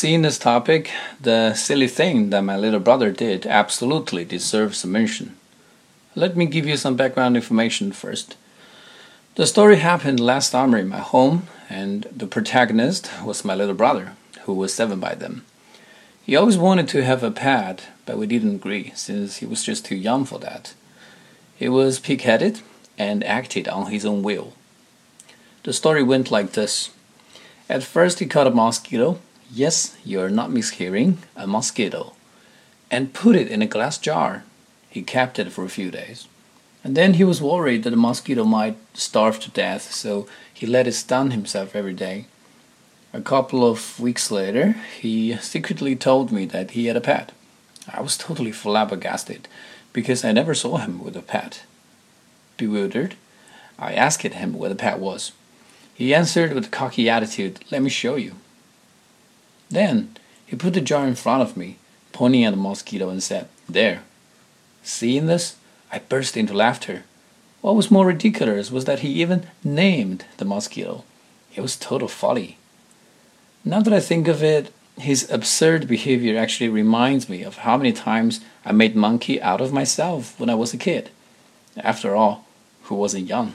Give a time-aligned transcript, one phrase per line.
[0.00, 5.36] Seeing this topic, the silly thing that my little brother did absolutely deserves a mention.
[6.14, 8.34] Let me give you some background information first.
[9.34, 14.14] The story happened last summer in my home, and the protagonist was my little brother,
[14.44, 15.42] who was seven by then.
[16.24, 19.84] He always wanted to have a pet, but we didn't agree since he was just
[19.84, 20.72] too young for that.
[21.56, 22.62] He was pig headed
[22.96, 24.54] and acted on his own will.
[25.64, 26.88] The story went like this
[27.68, 29.18] At first, he caught a mosquito.
[29.52, 32.14] Yes, you are not mishearing, a mosquito.
[32.88, 34.44] And put it in a glass jar.
[34.88, 36.28] He kept it for a few days.
[36.84, 40.86] And then he was worried that the mosquito might starve to death, so he let
[40.86, 42.26] it stun himself every day.
[43.12, 47.32] A couple of weeks later, he secretly told me that he had a pet.
[47.92, 49.48] I was totally flabbergasted
[49.92, 51.62] because I never saw him with a pet.
[52.56, 53.16] Bewildered,
[53.80, 55.32] I asked him what the pet was.
[55.92, 58.36] He answered with a cocky attitude, Let me show you.
[59.70, 60.16] Then
[60.46, 61.78] he put the jar in front of me,
[62.12, 64.02] pointing at the mosquito, and said, There,
[64.82, 65.56] Seeing this,
[65.92, 67.04] I burst into laughter.
[67.60, 71.04] What was more ridiculous was that he even named the mosquito.
[71.54, 72.56] It was total folly.
[73.64, 77.92] Now that I think of it, his absurd behavior actually reminds me of how many
[77.92, 81.10] times I made monkey out of myself when I was a kid.
[81.76, 82.46] After all,
[82.84, 83.52] who wasn't young?